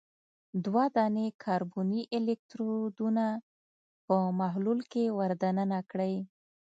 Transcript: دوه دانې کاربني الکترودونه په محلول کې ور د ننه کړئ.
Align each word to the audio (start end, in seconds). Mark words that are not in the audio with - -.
دوه 0.65 0.83
دانې 0.95 1.27
کاربني 1.43 2.01
الکترودونه 2.17 3.25
په 4.05 4.15
محلول 4.39 4.79
کې 4.91 5.03
ور 5.17 5.31
د 5.41 5.43
ننه 5.57 5.79
کړئ. 5.91 6.15